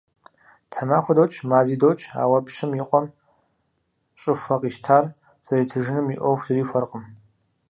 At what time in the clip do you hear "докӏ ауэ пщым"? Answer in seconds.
1.81-2.71